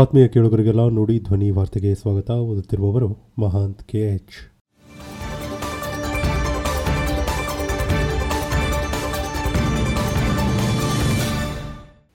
ಆತ್ಮೀಯ 0.00 0.28
ಕೇಳುಗರಿಗೆಲ್ಲ 0.28 0.88
ನುಡಿ 0.88 1.18
ಧ್ವನಿ 1.18 1.50
ವಾರ್ತೆಗೆ 1.50 1.94
ಸ್ವಾಗತ. 1.94 2.30
ಓದುತ್ತಿರುವವರು 2.30 3.16
ಮಹಾಂತ್ 3.38 3.82
ಕೆ 3.82 3.98
ಎಚ್. 3.98 4.52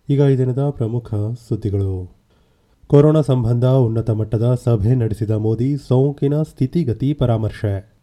ಈಗ 0.10 0.20
ಈ 0.20 0.38
ದಿನದ 0.38 0.60
ಪ್ರಮುಖ 0.70 1.14
ಸುದ್ದಿಗಳು. 1.48 2.16
ಕೊರೋನಾ 2.88 3.22
ಸಂಬಂಧ 3.22 3.66
ಉನ್ನತ 3.66 4.10
ಮಟ್ಟದ 4.10 4.58
ಸಭೆ 4.64 4.96
ನಡೆಸಿದ 4.96 5.32
ಮೋದಿ 5.32 5.78
ಸೋಂಕಿನ 5.78 6.42
ಸ್ಥಿತಿಗತಿ 6.42 7.14
ಪರಾಮರ್ಶೆ. 7.14 7.94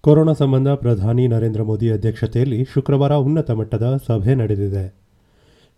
ಕೊರೋನಾ 0.00 0.32
ಸಂಬಂಧ 0.32 0.68
ಪ್ರಧಾನಿ 0.68 1.28
ನರೇಂದ್ರ 1.28 1.62
ಮೋದಿ 1.62 1.90
ಅಧ್ಯಕ್ಷತೆಯಲ್ಲಿ 1.90 2.64
ಶುಕ್ರವಾರ 2.74 3.14
ಉನ್ನತ 3.14 3.50
ಮಟ್ಟದ 3.50 4.00
ಸಭೆ 4.06 4.34
ನಡೆದಿದೆ. 4.34 5.05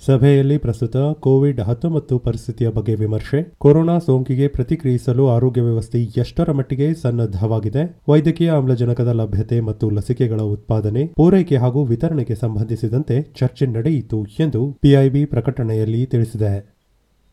ಸಭೆಯಲ್ಲಿ 0.07 0.59
ಪ್ರಸ್ತುತ 0.59 0.97
ಕೋವಿಡ್ 0.97 1.61
ಹತ್ತೊಂಬತ್ತು 1.61 2.19
ಪರಿಸ್ಥಿತಿಯ 2.19 2.69
ಬಗ್ಗೆ 2.69 2.95
ವಿಮರ್ಶೆ. 2.95 3.55
ಕೊರೋನಾ 3.59 3.99
ಸೋಂಕಿಗೆ 3.99 4.49
ಪ್ರತಿಕ್ರಿಯಿಸಲು 4.49 5.29
ಆರೋಗ್ಯ 5.29 5.63
ವ್ಯವಸ್ಥೆ 5.63 6.03
ಎಷ್ಟರ 6.03 6.53
ಮಟ್ಟಿಗೆ 6.53 6.95
ಸನ್ನದ್ಧವಾಗಿದೆ. 6.95 8.01
ವೈದ್ಯಕೀಯ 8.09 8.51
ಆಮ್ಲಜನಕದ 8.51 9.09
ಲಭ್ಯತೆ 9.09 9.61
ಮತ್ತು 9.61 9.91
ಲಸಿಕೆಗಳ 9.91 10.41
ಉತ್ಪಾದನೆ, 10.41 11.07
ಪೂರೈಕೆ 11.07 11.57
ಹಾಗೂ 11.57 11.85
ವಿತರಣೆಗೆ 11.85 12.35
ಸಂಬಂಧಿಸಿದಂತೆ 12.35 13.23
ಚರ್ಚೆ 13.23 13.67
ನಡೆಯಿತು 13.67 14.25
ಎಂದು 14.25 14.79
ಪಿಐಬಿ 14.81 15.25
ಪ್ರಕಟಣೆಯಲ್ಲಿ 15.25 16.07
ತಿಳಿಸಿದೆ. 16.07 16.78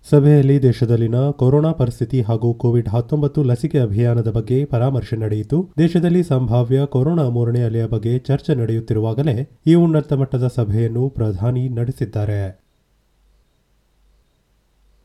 ಸಭೆಯಲ್ಲಿ 0.10 0.64
ದೇಶದಲ್ಲಿನ 0.64 1.30
ಕೊರೋನಾ 1.30 1.72
ಪರಿಸ್ಥಿತಿ 1.72 2.22
ಹಾಗೂ 2.22 2.54
ಕೋವಿಡ್ 2.54 2.90
ಹತ್ತೊಂಬತ್ತು 2.90 3.44
ಲಸಿಕೆ 3.44 3.80
ಅಭಿಯಾನದ 3.80 4.32
ಬಗ್ಗೆ 4.32 4.66
ಪರಾಮರ್ಶೆ 4.66 5.16
ನಡೆಯಿತು. 5.16 5.70
ದೇಶದಲ್ಲಿ 5.78 6.24
ಸಂಭಾವ್ಯ 6.24 6.86
ಕೊರೋನಾ 6.86 7.30
ಮೂರನೇ 7.30 7.62
ಅಲೆಯ 7.62 7.86
ಬಗ್ಗೆ 7.86 8.20
ಚರ್ಚೆ 8.20 8.56
ನಡೆಯುತ್ತಿರುವಾಗಲೇ 8.56 9.50
ಈ 9.68 9.74
ಉನ್ನತ 9.74 10.14
ಮಟ್ಟದ 10.14 10.48
ಸಭೆಯನ್ನು 10.48 11.10
ಪ್ರಧಾನಿ 11.10 11.70
ನಡೆಸಿದ್ದಾರೆ. 11.70 12.62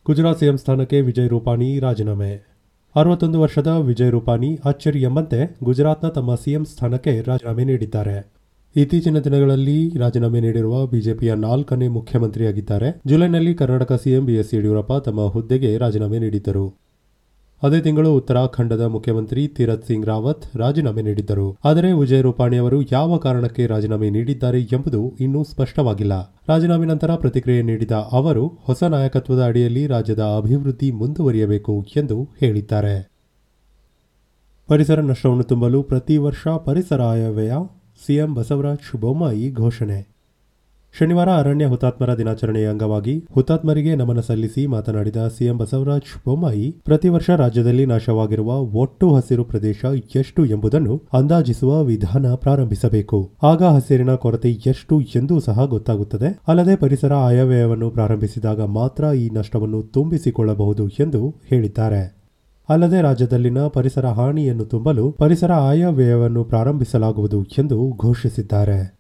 ಗುಜರಾತ್ 0.07 0.39
ಸಿಎಂ 0.39 0.59
ಸ್ಥಾನಕ್ಕೆ 0.59 1.01
ವಿಜಯ್ 1.01 1.29
ರೂಪಾನಿ 1.29 1.79
ರಾಜೀನಾಮೆ. 1.79 2.33
ಅರವತ್ತೊಂದು 2.95 3.41
ವರ್ಷದ 3.41 3.67
ವಿಜಯ್ 3.67 4.11
ರೂಪಾನಿ 4.11 4.61
ಅಚ್ಚರಿ 4.65 5.03
ಎಂಬಂತೆ 5.03 5.57
ಗುಜರಾತ್ನ 5.65 6.09
ತಮ್ಮ 6.09 6.35
ಸಿಎಂ 6.35 6.65
ಸ್ಥಾನಕ್ಕೆ 6.65 7.21
ರಾಜೀನಾಮೆ 7.21 7.65
ನೀಡಿದ್ದಾರೆ. 7.65 8.40
ಇತ್ತೀಚಿನ 8.77 9.19
ದಿನಗಳಲ್ಲಿ 9.19 9.99
ರಾಜೀನಾಮೆ 9.99 10.41
ನೀಡಿರುವ 10.41 10.87
ಬಿಜೆಪಿಯ 10.87 11.35
ನಾಲ್ಕನೇ 11.35 11.89
ಮುಖ್ಯಮಂತ್ರಿಯಾಗಿದ್ದಾರೆ. 11.89 13.01
ಜುಲೈನಲ್ಲಿ 13.07 13.55
ಕರ್ನಾಟಕ 13.55 13.93
ಸಿಎಂ 13.93 14.27
ಬಿಎಸ್ 14.27 14.55
ಯಡಿಯೂರಪ್ಪ 14.55 14.93
ತಮ್ಮ 14.93 15.27
ಹುದ್ದೆಗೆ 15.27 15.79
ರಾಜೀನಾಮೆ 15.79 16.19
ನೀಡಿದ್ದರು. 16.19 16.79
ಅದೇ 17.63 17.81
ತಿಂಗಳು 17.81 18.17
ಉತ್ತರಾಖಂಡದ 18.17 18.81
ಮುಖ್ಯಮಂತ್ರಿ 18.81 19.49
ತೀರತ್ 19.49 19.87
ಸಿಂಗ್ 19.87 20.07
ರಾವತ್ 20.07 20.57
ರಾಜೀನಾಮೆ 20.57 21.03
ನೀಡಿದ್ದರು. 21.03 21.57
ಆದರೆ 21.65 21.93
ವಿಜಯ್ 21.93 22.23
ರೂಪಾಣಿ 22.23 22.57
ಅವರು 22.57 22.83
ಯಾವ 22.93 23.17
ಕಾರಣಕ್ಕೆ 23.17 23.67
ರಾಜೀನಾಮೆ 23.67 24.11
ನೀಡಿದ್ದಾರೆ 24.11 24.61
ಎಂಬುದು 24.61 25.17
ಇನ್ನೂ 25.21 25.45
ಸ್ಪಷ್ಟವಾಗಿಲ್ಲ. 25.45 26.13
ರಾಜೀನಾಮೆ 26.49 26.87
ನಂತರ 26.87 27.15
ಪ್ರತಿಕ್ರಿಯೆ 27.15 27.63
ನೀಡಿದ 27.63 27.93
ಅವರು, 28.13 28.47
ಹೊಸ 28.47 28.83
ನಾಯಕತ್ವದ 28.83 29.43
ಅಡಿಯಲ್ಲಿ 29.43 29.87
ರಾಜ್ಯದ 29.87 30.21
ಅಭಿವೃದ್ಧಿ 30.21 30.91
ಮುಂದುವರಿಯಬೇಕು 30.91 31.87
ಎಂದು 31.97 32.29
ಹೇಳಿದ್ದಾರೆ. 32.41 33.11
ಪರಿಸರ 34.67 35.01
ನಷ್ಟವನ್ನು 35.01 35.43
ತುಂಬಲು 35.43 35.83
ಪ್ರತಿ 35.83 36.17
ವರ್ಷ 36.17 36.49
ಪರಿಸರ 36.49 37.01
ಆಯವ್ಯಯ 37.03 37.53
ಸಿಎಂ 38.07 38.35
ಬಸವರಾಜ್ 38.35 39.01
ಬೊಮ್ಮಾಯಿ 39.01 39.53
ಘೋಷಣೆ. 39.53 40.11
ಶನಿವಾರ 40.99 41.29
ಅರಣ್ಯ 41.29 41.67
ಹುತಾತ್ಮರ 41.67 42.15
ದಿನಾಚರಣೆಯ 42.15 42.69
ಅಂಗವಾಗಿ 42.69 43.25
ಹುತಾತ್ಮರಿಗೆ 43.33 43.95
ನಮನ 43.95 44.21
ಸಲ್ಲಿಸಿ 44.21 44.67
ಮಾತನಾಡಿದ 44.67 45.29
ಸಿಎಂ 45.39 45.59
ಬಸವರಾಜ್ 45.59 46.25
ಬೊಮ್ಮಾಯಿ 46.25 46.77
ಪ್ರತಿ 46.85 47.09
ವರ್ಷ 47.09 47.31
ರಾಜ್ಯದಲ್ಲಿ 47.31 47.87
ನಾಶವಾಗಿರುವ 47.87 48.61
ಒಟ್ಟು 48.61 49.15
ಹಸಿರು 49.15 49.45
ಪ್ರದೇಶ 49.45 49.85
ಎಷ್ಟು 50.17 50.45
ಎಂಬುದನ್ನು 50.45 51.03
ಅಂದಾಜಿಸುವ 51.13 51.85
ವಿಧಾನ 51.85 52.35
ಪ್ರಾರಂಭಿಸಬೇಕು. 52.35 53.31
ಆಗ 53.43 53.63
ಹಸಿರಿನ 53.63 54.15
ಕೊರತೆ 54.15 54.53
ಎಷ್ಟು 54.67 55.01
ಎಂದೂ 55.01 55.41
ಸಹ 55.41 55.65
ಗೊತ್ತಾಗುತ್ತದೆ. 55.65 56.39
ಅಲ್ಲದೆ 56.49 56.77
ಪರಿಸರ 56.77 57.15
ಆಯವ್ಯಯವನ್ನು 57.15 57.91
ಪ್ರಾರಂಭಿಸಿದಾಗ 57.91 58.63
ಮಾತ್ರ 58.63 59.05
ಈ 59.05 59.31
ನಷ್ಟವನ್ನು 59.31 59.83
ತುಂಬಿಸಿಕೊಳ್ಳಬಹುದು 59.83 60.89
ಎಂದು 60.89 61.35
ಹೇಳಿದ್ದಾರೆ. 61.47 62.20
ಅಲ್ಲದೆ 62.71 63.03
ರಾಜ್ಯದಲ್ಲಿನ 63.03 63.67
ಪರಿಸರ 63.67 64.07
ಹಾನಿಯನ್ನು 64.07 64.65
ತುಂಬಲು 64.65 65.11
ಪರಿಸರ 65.11 65.53
ಆಯವ್ಯಯವನ್ನು 65.53 66.45
ಪ್ರಾರಂಭಿಸಲಾಗುವುದು 66.45 67.43
ಎಂದು 67.43 67.97
ಘೋಷಿಸಿದ್ದಾರೆ. 68.01 68.97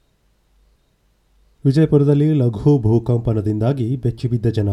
ವಿಜಯಪುರದಲ್ಲಿ 1.64 2.32
ಲಘು 2.32 2.78
ಭೂಕಂಪನದಿಂದಾಗಿ 2.78 3.96
ಬೆಚ್ಚಿಬಿದ್ದ 3.96 4.46
ಜನ. 4.46 4.68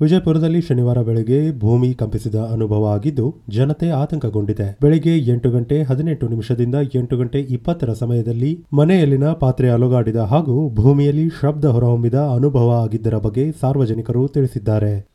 ವಿಜಯಪುರದಲ್ಲಿ 0.00 0.60
ಶನಿವಾರ 0.60 1.02
ಬೆಳಗ್ಗೆ 1.02 1.58
ಭೂಮಿ 1.58 1.94
ಕಂಪಿಸಿದ 1.94 2.34
ಅನುಭವ 2.34 2.86
ಆಗಿದ್ದು, 2.86 3.34
ಜನತೆ 3.48 3.90
ಆತಂಕಗೊಂಡಿದೆ. 3.90 4.78
ಬೆಳಗ್ಗೆ 4.80 5.18
ಎಂಟು 5.18 5.50
ಗಂಟೆ 5.50 5.82
ಹದಿನೆಂಟು 5.82 6.28
ನಿಮಿಷದಿಂದ 6.28 6.74
ಎಂಟು 6.94 7.16
ಗಂಟೆ 7.16 7.40
ಇಪ್ಪತ್ತರ 7.40 7.92
ಸಮಯದಲ್ಲಿ 7.92 8.64
ಮನೆಯಲ್ಲಿನ 8.72 9.24
ಪಾತ್ರೆ 9.32 9.70
ಅಲುಗಾಡಿದ 9.70 10.16
ಹಾಗೂ 10.16 10.70
ಭೂಮಿಯಲ್ಲಿ 10.74 11.28
ಶಬ್ದ 11.28 11.64
ಹೊರಹೊಮ್ಮಿದ 11.64 12.14
ಅನುಭವ 12.14 12.70
ಆಗಿದ್ದರ 12.84 13.18
ಬಗ್ಗೆ 13.18 13.52
ಸಾರ್ವಜನಿಕರು 13.60 14.28
ತಿಳಿಸಿದ್ದಾರೆ. 14.28 15.13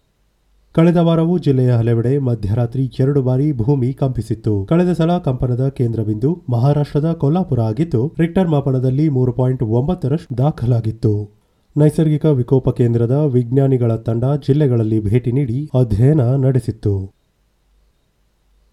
ಕಳೆದ 0.76 0.98
ವಾರವೂ 0.98 1.36
ಜಿಲ್ಲೆಯ 1.38 1.72
ಹಲವೆಡೆ 1.72 2.12
ಮಧ್ಯರಾತ್ರಿ 2.18 2.84
ಎರಡು 3.00 3.22
ಬಾರಿ 3.22 3.52
ಭೂಮಿ 3.52 3.94
ಕಂಪಿಸಿತ್ತು. 3.94 4.54
ಕಳೆದ 4.66 4.92
ಸಲ 4.92 5.12
ಕಂಪನದ 5.18 5.68
ಕೇಂದ್ರ 5.68 6.02
ಬಿಂದು 6.04 6.30
ಮಹಾರಾಷ್ಟ್ರದ 6.50 7.14
ಕೊಲ್ಲಾಪುರ 7.14 7.60
ಆಗಿದ್ದು, 7.60 8.02
ರಿಕ್ಟರ್ 8.20 8.48
ಮಾಪನದಲ್ಲಿ 8.48 9.06
ಮೂರು 9.10 9.32
ಪಾಯಿಂಟ್ 9.32 9.64
ಒಂಬತ್ತರಷ್ಟು 9.64 10.38
ದಾಖಲಾಗಿತ್ತು. 10.38 11.14
ನೈಸರ್ಗಿಕ 11.76 12.26
ವಿಕೋಪ 12.26 12.70
ಕೇಂದ್ರದ 12.70 13.18
ವಿಜ್ಞಾನಿಗಳ 13.36 13.96
ತಂಡ 13.96 14.26
ಜಿಲ್ಲೆಗಳಲ್ಲಿ 14.48 15.00
ಭೇಟಿ 15.00 15.32
ನೀಡಿ 15.32 15.70
ಅಧ್ಯಯನ 15.82 16.22
ನಡೆಸಿತ್ತು. 16.46 16.94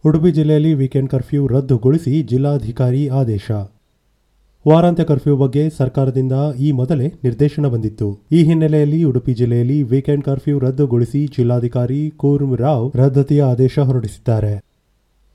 ಉಡುಪಿ 0.05 0.31
ಜಿಲ್ಲೆಯಲ್ಲಿ 0.31 0.75
ವೀಕೆಂಡ್ 0.75 1.11
ಕರ್ಫ್ಯೂ 1.11 1.47
ರದ್ದುಗೊಳಿಸಿ 1.47 2.23
ಜಿಲ್ಲಾಧಿಕಾರಿ 2.23 3.09
ಆದೇಶ. 3.21 3.51
ವಾರಾಂತ್ಯ 4.71 5.05
ಕರ್ಫ್ಯೂ 5.05 5.37
ಬಗ್ಗೆ 5.37 5.71
ಸರ್ಕಾರದಿಂದ 5.79 6.37
ಈ 6.59 6.73
ಮೊದಲೇ 6.73 7.09
ನಿರ್ದೇಶನ 7.25 7.67
ಬಂದಿತ್ತು. 7.67 8.07
ಈ 8.33 8.39
ಹಿನ್ನೆಲೆಯಲ್ಲಿ 8.43 9.05
ಉಡುಪಿ 9.05 9.33
ಜಿಲ್ಲೆಯಲ್ಲಿ 9.35 9.77
ವೀಕೆಂಡ್ 9.83 10.25
ಕರ್ಫ್ಯೂ 10.25 10.59
ರದ್ದುಗೊಳಿಸಿ 10.59 11.21
ಜಿಲ್ಲಾಧಿಕಾರಿ 11.37 11.99
ಕೂರ್ಮ್ 12.17 12.57
ರಾವ್ 12.57 12.87
ರದ್ದತಿಯ 12.97 13.43
ಆದೇಶ 13.43 13.79
ಹೊರಡಿಸಿದ್ದಾರೆ. 13.79 14.51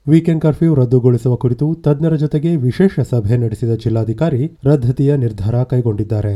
ವೀಕೆಂಡ್ 0.08 0.42
ಕರ್ಫ್ಯೂ 0.42 0.76
ರದ್ದುಗೊಳಿಸುವ 0.76 1.36
ಕುರಿತು 1.36 1.74
ತಜ್ಞರ 1.86 2.16
ಜೊತೆಗೆ 2.16 2.56
ವಿಶೇಷ 2.56 3.00
ಸಭೆ 3.12 3.38
ನಡೆಸಿದ 3.38 3.76
ಜಿಲ್ಲಾಧಿಕಾರಿ 3.76 4.44
ರದ್ದತಿಯ 4.66 5.16
ನಿರ್ಧಾರ 5.16 5.64
ಕೈಗೊಂಡಿದ್ದಾರೆ. 5.64 6.36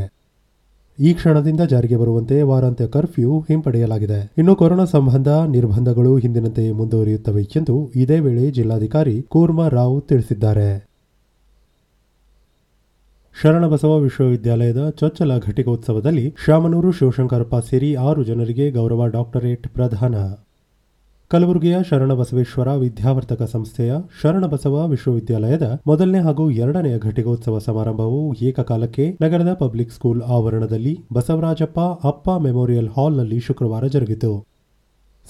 ಈ 1.00 1.14
ಕ್ಷಣದಿಂದ 1.14 1.62
ಜಾರಿಗೆ 1.62 1.96
ಬರುವಂತೆ 1.96 2.42
ವಾರಾಂತ್ಯ 2.42 2.88
ಕರ್ಫ್ಯೂ 2.88 3.40
ಹಿಂಪಡೆಯಲಾಗಿದೆ. 3.40 4.20
ಇನ್ನು 4.38 4.56
ಕೊರೋನಾ 4.56 4.86
ಸಂಬಂಧ 4.86 5.30
ನಿರ್ಬಂಧಗಳು 5.56 6.18
ಹಿಂದಿನಂತೆ 6.18 6.72
ಮುಂದುವರಿಯುತ್ತವೆ 6.72 7.46
ಎಂದು 7.62 7.78
ಇದೇ 7.96 8.20
ವೇಳೆ 8.20 8.52
ಜಿಲ್ಲಾಧಿಕಾರಿ 8.52 9.22
ಕೂರ್ಮಾ 9.22 9.68
ರಾವ್ 9.68 10.02
ತಿಳಿಸಿದ್ದಾರೆ. 10.02 10.70
ಶರಣಬಸವ 13.42 13.98
ವಿಶ್ವವಿದ್ಯಾಲಯದ 13.98 14.90
ಚೊಚ್ಚಲ 14.90 15.38
ಘಟಿಕೋತ್ಸವದಲ್ಲಿ 15.38 16.36
ಶಾಮನೂರು 16.46 16.92
ಶಿವಶಂಕರಪ್ಪ 16.92 17.56
ಸೇರಿ 17.56 17.96
ಆರು 17.96 18.24
ಜನರಿಗೆ 18.24 18.72
ಗೌರವ 18.72 19.06
ಡಾಕ್ಟರೇಟ್ 19.08 19.68
ಪ್ರದಾನ 19.68 20.16
ಕಲಬುರಗಿಯ 21.32 21.76
ಶರಣಬಸವೇಶ್ವರ 21.90 22.76
ವಿದ್ಯಾವರ್ತಕ 22.76 23.44
ಸಂಸ್ಥೆಯ 23.44 23.94
ಶರಣಬಸವ 24.24 24.88
ವಿಶ್ವವಿದ್ಯಾಲಯದ 24.88 25.80
ಮೊದಲನೇ 25.88 26.20
ಹಾಗೂ 26.20 26.50
ಎರಡನೆಯ 26.52 27.00
ಘಟಿಕೋತ್ಸವ 27.00 27.60
ಸಮಾರಂಭವು 27.60 28.36
ಏಕಕಾಲಕ್ಕೆ 28.42 29.18
ನಗರದ 29.22 29.54
ಪಬ್ಲಿಕ್ 29.54 29.92
ಸ್ಕೂಲ್ 29.92 30.22
ಆವರಣದಲ್ಲಿ 30.22 31.00
ಬಸವರಾಜಪ್ಪ 31.14 31.80
ಅಪ್ಪ 32.08 32.30
ಮೆಮೋರಿಯಲ್ 32.44 32.90
ಹಾಲ್ನಲ್ಲಿ 32.98 33.40
ಶುಕ್ರವಾರ 33.40 33.88
ಜರುಗಿತು. 33.88 34.34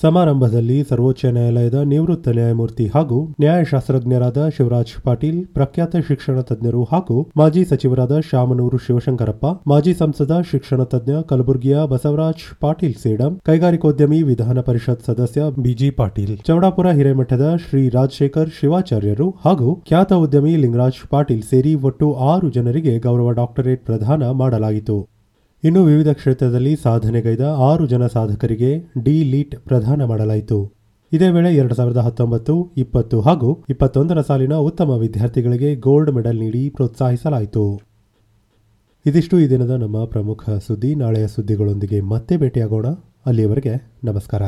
ಸಮಾರಂಭದಲ್ಲಿ 0.01 0.77
ಸರ್ವೋಚ್ಚ 0.89 1.25
ನ್ಯಾಯಾಲಯದ 1.25 1.77
ನಿವೃತ್ತ 1.91 2.29
ನ್ಯಾಯಮೂರ್ತಿ 2.29 2.85
ಹಾಗೂ 2.95 3.17
ನ್ಯಾಯಶಾಸ್ತ್ರಜ್ಞರಾದ 3.41 4.39
ಶಿವರಾಜ್ 4.55 4.91
ಪಾಟೀಲ್, 5.05 5.45
ಪ್ರಖ್ಯಾತ 5.47 5.95
ಶಿಕ್ಷಣ 6.07 6.41
ತಜ್ಞರು 6.41 6.81
ಹಾಗೂ 6.83 7.15
ಮಾಜಿ 7.37 7.63
ಸಚಿವರಾದ 7.65 8.15
ಶಾಮನೂರು 8.19 8.77
ಶಿವಶಂಕರಪ್ಪ, 8.77 9.45
ಮಾಜಿ 9.67 9.93
ಸಂಸದ 9.93 10.41
ಶಿಕ್ಷಣ 10.51 10.83
ತಜ್ಞ 10.83 11.21
ಕಲಬುರಗಿಯ 11.29 11.77
ಬಸವರಾಜ್ 11.85 12.45
ಪಾಟೀಲ್ 12.59 12.95
ಸೇಡಂ, 12.95 13.39
ಕೈಗಾರಿಕೋದ್ಯಮಿ 13.45 14.23
ವಿಧಾನ 14.23 14.59
ಪರಿಷತ್ 14.59 15.07
ಸದಸ್ಯ 15.07 15.41
ಬಿಜಿ 15.57 15.89
ಪಾಟೀಲ್, 15.89 16.35
ಚೌಡಾಪುರ 16.37 16.87
ಹಿರೇಮಠದ 16.91 17.55
ಶ್ರೀ 17.65 17.89
ರಾಜಶೇಖರ್ 17.89 18.53
ಶಿವಾಚಾರ್ಯರು 18.59 19.29
ಹಾಗೂ 19.45 19.69
ಖ್ಯಾತ 19.87 20.13
ಉದ್ಯಮಿ 20.13 20.55
ಲಿಂಗರಾಜ್ 20.55 21.03
ಪಾಟೀಲ್ 21.09 21.43
ಸೇರಿ 21.43 21.75
ಒಟ್ಟು 21.75 22.13
ಆರು 22.13 22.49
ಜನರಿಗೆ 22.49 22.99
ಗೌರವ 22.99 23.31
ಡಾಕ್ಟರೇಟ್ 23.41 23.85
ಪ್ರದಾನ 23.85 24.31
ಮಾಡಲಾಯಿತು. 24.43 25.14
ಇನ್ನು 25.65 25.83
ವಿವಿಧ 25.83 26.07
ಕ್ಷೇತ್ರದಲ್ಲಿ 26.07 26.75
ಸಾಧನೆಗೈದ 26.75 27.41
ಆರು 27.57 27.87
ಜನ 27.87 28.07
ಸಾಧಕರಿಗೆ 28.07 28.83
ಡಿ 29.03 29.23
ಲೀಟ್ 29.23 29.55
ಪ್ರದಾನ 29.59 30.03
ಮಾಡಲಾಯಿತು. 30.03 30.73
ಇದೇ 31.13 31.29
ವೇಳೆ 31.29 31.55
ಎರಡು 31.55 31.75
ಸಾವಿರದ 31.75 31.97
ಹತ್ತೊಂಬತ್ತು, 31.97 32.73
ಇಪ್ಪತ್ತು 32.77 33.21
ಹಾಗೂ 33.21 33.65
ಇಪ್ಪತ್ತೊಂದರ 33.69 34.21
ಸಾಲಿನ 34.21 34.53
ಉತ್ತಮ 34.53 34.89
ವಿದ್ಯಾರ್ಥಿಗಳಿಗೆ 34.89 35.75
ಗೋಲ್ಡ್ 35.75 36.11
ಮೆಡಲ್ 36.11 36.39
ನೀಡಿ 36.39 36.69
ಪ್ರೋತ್ಸಾಹಿಸಲಾಯಿತು. 36.69 37.79
ಇದಿಷ್ಟು 39.05 39.39
ಈ 39.39 39.49
ದಿನದ 39.49 39.69
ನಮ್ಮ 39.69 40.05
ಪ್ರಮುಖ 40.05 40.49
ಸುದ್ದಿ. 40.67 40.95
ನಾಳೆಯ 40.95 41.27
ಸುದ್ದಿಗಳೊಂದಿಗೆ 41.27 42.01
ಮತ್ತೆ 42.01 42.37
ಭೇಟಿಯಾಗೋಣ. 42.37 42.85
ಅಲ್ಲಿಯವರೆಗೆ 43.25 43.75
ನಮಸ್ಕಾರ. 44.03 44.41